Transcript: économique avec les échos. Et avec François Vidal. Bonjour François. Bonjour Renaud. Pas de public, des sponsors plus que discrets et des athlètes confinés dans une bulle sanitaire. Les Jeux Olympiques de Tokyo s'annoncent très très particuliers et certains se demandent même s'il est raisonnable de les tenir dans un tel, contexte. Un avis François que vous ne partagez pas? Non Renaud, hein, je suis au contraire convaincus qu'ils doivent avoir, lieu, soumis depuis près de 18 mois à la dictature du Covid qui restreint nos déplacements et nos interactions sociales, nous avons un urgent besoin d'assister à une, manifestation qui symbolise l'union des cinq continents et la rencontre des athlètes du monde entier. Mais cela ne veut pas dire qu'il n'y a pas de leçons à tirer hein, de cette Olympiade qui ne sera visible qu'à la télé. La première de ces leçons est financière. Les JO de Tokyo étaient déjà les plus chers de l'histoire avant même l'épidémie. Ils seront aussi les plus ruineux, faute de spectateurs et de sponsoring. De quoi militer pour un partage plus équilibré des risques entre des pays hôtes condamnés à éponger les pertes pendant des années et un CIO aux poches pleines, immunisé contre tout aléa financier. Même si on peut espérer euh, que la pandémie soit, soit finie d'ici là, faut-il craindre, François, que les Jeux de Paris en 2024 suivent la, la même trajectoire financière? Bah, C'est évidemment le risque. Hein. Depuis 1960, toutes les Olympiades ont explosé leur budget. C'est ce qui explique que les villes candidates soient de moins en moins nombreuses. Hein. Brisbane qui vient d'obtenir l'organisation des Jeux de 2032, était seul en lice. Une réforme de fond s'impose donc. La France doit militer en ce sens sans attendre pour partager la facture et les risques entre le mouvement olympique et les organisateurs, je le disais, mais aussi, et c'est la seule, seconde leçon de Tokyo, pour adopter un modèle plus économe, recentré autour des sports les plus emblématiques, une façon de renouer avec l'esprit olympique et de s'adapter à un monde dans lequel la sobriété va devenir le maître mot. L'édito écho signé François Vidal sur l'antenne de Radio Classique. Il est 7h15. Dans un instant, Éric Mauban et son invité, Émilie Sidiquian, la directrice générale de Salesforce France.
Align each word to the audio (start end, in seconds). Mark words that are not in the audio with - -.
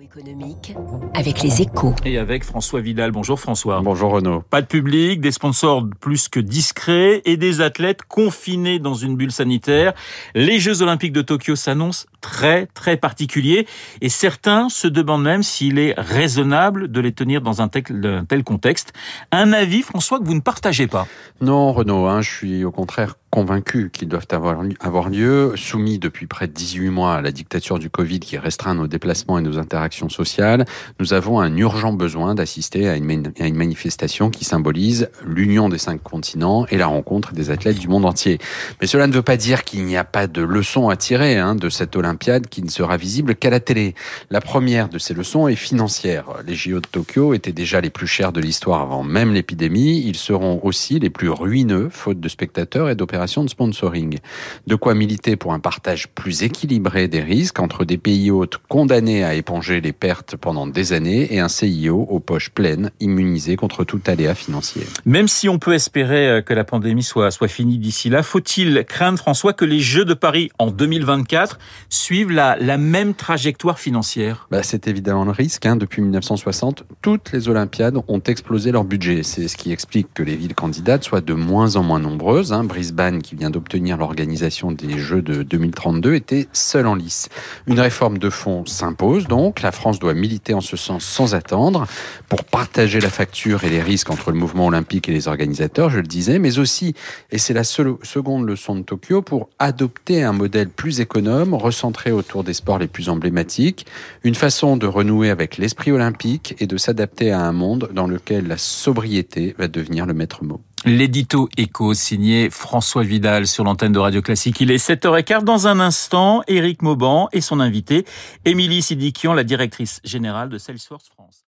économique 0.00 0.74
avec 1.14 1.42
les 1.42 1.62
échos. 1.62 1.94
Et 2.04 2.18
avec 2.18 2.44
François 2.44 2.80
Vidal. 2.80 3.10
Bonjour 3.10 3.38
François. 3.38 3.80
Bonjour 3.82 4.12
Renaud. 4.12 4.42
Pas 4.50 4.62
de 4.62 4.66
public, 4.66 5.20
des 5.20 5.30
sponsors 5.30 5.84
plus 6.00 6.28
que 6.28 6.40
discrets 6.40 7.22
et 7.24 7.36
des 7.36 7.60
athlètes 7.60 8.02
confinés 8.02 8.78
dans 8.78 8.94
une 8.94 9.16
bulle 9.16 9.32
sanitaire. 9.32 9.92
Les 10.34 10.58
Jeux 10.58 10.82
Olympiques 10.82 11.12
de 11.12 11.22
Tokyo 11.22 11.56
s'annoncent 11.56 12.06
très 12.20 12.66
très 12.66 12.96
particuliers 12.96 13.66
et 14.00 14.08
certains 14.08 14.68
se 14.68 14.88
demandent 14.88 15.24
même 15.24 15.42
s'il 15.42 15.78
est 15.78 15.94
raisonnable 15.96 16.90
de 16.90 17.00
les 17.00 17.12
tenir 17.12 17.40
dans 17.40 17.60
un 17.60 17.68
tel, 17.68 18.44
contexte. 18.44 18.92
Un 19.32 19.52
avis 19.52 19.82
François 19.82 20.18
que 20.18 20.24
vous 20.24 20.34
ne 20.34 20.40
partagez 20.40 20.86
pas? 20.86 21.06
Non 21.40 21.72
Renaud, 21.72 22.06
hein, 22.06 22.20
je 22.20 22.30
suis 22.30 22.64
au 22.64 22.70
contraire 22.70 23.16
convaincus 23.34 23.90
qu'ils 23.92 24.06
doivent 24.06 24.28
avoir, 24.30 25.10
lieu, 25.10 25.54
soumis 25.56 25.98
depuis 25.98 26.28
près 26.28 26.46
de 26.46 26.52
18 26.52 26.88
mois 26.90 27.14
à 27.16 27.20
la 27.20 27.32
dictature 27.32 27.80
du 27.80 27.90
Covid 27.90 28.20
qui 28.20 28.38
restreint 28.38 28.76
nos 28.76 28.86
déplacements 28.86 29.40
et 29.40 29.42
nos 29.42 29.58
interactions 29.58 30.08
sociales, 30.08 30.64
nous 31.00 31.14
avons 31.14 31.40
un 31.40 31.56
urgent 31.56 31.92
besoin 31.92 32.36
d'assister 32.36 32.88
à 32.88 32.94
une, 32.94 33.32
manifestation 33.56 34.30
qui 34.30 34.44
symbolise 34.44 35.08
l'union 35.26 35.68
des 35.68 35.78
cinq 35.78 36.00
continents 36.00 36.64
et 36.70 36.76
la 36.76 36.86
rencontre 36.86 37.32
des 37.32 37.50
athlètes 37.50 37.80
du 37.80 37.88
monde 37.88 38.04
entier. 38.04 38.38
Mais 38.80 38.86
cela 38.86 39.08
ne 39.08 39.12
veut 39.12 39.22
pas 39.22 39.36
dire 39.36 39.64
qu'il 39.64 39.84
n'y 39.84 39.96
a 39.96 40.04
pas 40.04 40.28
de 40.28 40.40
leçons 40.40 40.88
à 40.88 40.94
tirer 40.94 41.36
hein, 41.36 41.56
de 41.56 41.68
cette 41.70 41.96
Olympiade 41.96 42.46
qui 42.46 42.62
ne 42.62 42.70
sera 42.70 42.96
visible 42.96 43.34
qu'à 43.34 43.50
la 43.50 43.58
télé. 43.58 43.96
La 44.30 44.40
première 44.40 44.88
de 44.88 44.98
ces 44.98 45.12
leçons 45.12 45.48
est 45.48 45.56
financière. 45.56 46.26
Les 46.46 46.54
JO 46.54 46.78
de 46.78 46.86
Tokyo 46.86 47.34
étaient 47.34 47.50
déjà 47.50 47.80
les 47.80 47.90
plus 47.90 48.06
chers 48.06 48.30
de 48.30 48.40
l'histoire 48.40 48.82
avant 48.82 49.02
même 49.02 49.32
l'épidémie. 49.32 50.04
Ils 50.06 50.18
seront 50.18 50.60
aussi 50.62 51.00
les 51.00 51.10
plus 51.10 51.30
ruineux, 51.30 51.88
faute 51.90 52.20
de 52.20 52.28
spectateurs 52.28 52.88
et 52.88 52.94
de 53.24 53.48
sponsoring. 53.48 54.18
De 54.66 54.74
quoi 54.74 54.94
militer 54.94 55.36
pour 55.36 55.52
un 55.52 55.60
partage 55.60 56.08
plus 56.08 56.42
équilibré 56.42 57.08
des 57.08 57.20
risques 57.20 57.58
entre 57.58 57.84
des 57.84 57.96
pays 57.96 58.30
hôtes 58.30 58.58
condamnés 58.68 59.24
à 59.24 59.34
éponger 59.34 59.80
les 59.80 59.92
pertes 59.92 60.36
pendant 60.36 60.66
des 60.66 60.92
années 60.92 61.34
et 61.34 61.40
un 61.40 61.48
CIO 61.48 62.06
aux 62.08 62.20
poches 62.20 62.50
pleines, 62.50 62.90
immunisé 63.00 63.56
contre 63.56 63.84
tout 63.84 64.00
aléa 64.06 64.34
financier. 64.34 64.82
Même 65.06 65.28
si 65.28 65.48
on 65.48 65.58
peut 65.58 65.74
espérer 65.74 66.28
euh, 66.28 66.42
que 66.42 66.54
la 66.54 66.64
pandémie 66.64 67.02
soit, 67.02 67.30
soit 67.30 67.48
finie 67.48 67.78
d'ici 67.78 68.10
là, 68.10 68.22
faut-il 68.22 68.84
craindre, 68.84 69.18
François, 69.18 69.52
que 69.52 69.64
les 69.64 69.80
Jeux 69.80 70.04
de 70.04 70.14
Paris 70.14 70.50
en 70.58 70.70
2024 70.70 71.58
suivent 71.88 72.30
la, 72.30 72.56
la 72.60 72.78
même 72.78 73.14
trajectoire 73.14 73.78
financière? 73.78 74.46
Bah, 74.50 74.62
C'est 74.62 74.86
évidemment 74.88 75.24
le 75.24 75.30
risque. 75.30 75.64
Hein. 75.66 75.76
Depuis 75.76 76.02
1960, 76.02 76.84
toutes 77.00 77.32
les 77.32 77.48
Olympiades 77.48 77.96
ont 78.08 78.20
explosé 78.20 78.72
leur 78.72 78.84
budget. 78.84 79.22
C'est 79.22 79.48
ce 79.48 79.56
qui 79.56 79.72
explique 79.72 80.08
que 80.14 80.22
les 80.22 80.36
villes 80.36 80.54
candidates 80.54 81.04
soient 81.04 81.20
de 81.20 81.34
moins 81.34 81.76
en 81.76 81.82
moins 81.82 82.00
nombreuses. 82.00 82.52
Hein. 82.52 82.64
Brisbane 82.64 83.13
qui 83.22 83.36
vient 83.36 83.50
d'obtenir 83.50 83.96
l'organisation 83.96 84.72
des 84.72 84.98
Jeux 84.98 85.22
de 85.22 85.42
2032, 85.42 86.14
était 86.14 86.48
seul 86.52 86.86
en 86.86 86.94
lice. 86.94 87.28
Une 87.66 87.80
réforme 87.80 88.18
de 88.18 88.30
fond 88.30 88.64
s'impose 88.66 89.26
donc. 89.26 89.62
La 89.62 89.72
France 89.72 89.98
doit 89.98 90.14
militer 90.14 90.54
en 90.54 90.60
ce 90.60 90.76
sens 90.76 91.04
sans 91.04 91.34
attendre 91.34 91.86
pour 92.28 92.44
partager 92.44 93.00
la 93.00 93.10
facture 93.10 93.64
et 93.64 93.70
les 93.70 93.82
risques 93.82 94.10
entre 94.10 94.30
le 94.30 94.38
mouvement 94.38 94.66
olympique 94.66 95.08
et 95.08 95.12
les 95.12 95.28
organisateurs, 95.28 95.90
je 95.90 95.98
le 95.98 96.06
disais, 96.06 96.38
mais 96.38 96.58
aussi, 96.58 96.94
et 97.30 97.38
c'est 97.38 97.54
la 97.54 97.64
seule, 97.64 97.96
seconde 98.02 98.46
leçon 98.46 98.76
de 98.76 98.82
Tokyo, 98.82 99.22
pour 99.22 99.48
adopter 99.58 100.22
un 100.22 100.32
modèle 100.32 100.68
plus 100.68 101.00
économe, 101.00 101.54
recentré 101.54 102.12
autour 102.12 102.44
des 102.44 102.54
sports 102.54 102.78
les 102.78 102.88
plus 102.88 103.08
emblématiques, 103.08 103.86
une 104.22 104.34
façon 104.34 104.76
de 104.76 104.86
renouer 104.86 105.30
avec 105.30 105.58
l'esprit 105.58 105.92
olympique 105.92 106.54
et 106.58 106.66
de 106.66 106.76
s'adapter 106.76 107.30
à 107.30 107.40
un 107.40 107.52
monde 107.52 107.90
dans 107.92 108.06
lequel 108.06 108.48
la 108.48 108.58
sobriété 108.58 109.54
va 109.58 109.68
devenir 109.68 110.06
le 110.06 110.14
maître 110.14 110.44
mot. 110.44 110.60
L'édito 110.86 111.48
écho 111.56 111.94
signé 111.94 112.50
François 112.50 113.04
Vidal 113.04 113.46
sur 113.46 113.64
l'antenne 113.64 113.92
de 113.92 113.98
Radio 113.98 114.20
Classique. 114.20 114.60
Il 114.60 114.70
est 114.70 114.76
7h15. 114.76 115.42
Dans 115.42 115.66
un 115.66 115.80
instant, 115.80 116.42
Éric 116.46 116.82
Mauban 116.82 117.30
et 117.32 117.40
son 117.40 117.58
invité, 117.58 118.04
Émilie 118.44 118.82
Sidiquian, 118.82 119.32
la 119.32 119.44
directrice 119.44 120.02
générale 120.04 120.50
de 120.50 120.58
Salesforce 120.58 121.08
France. 121.08 121.43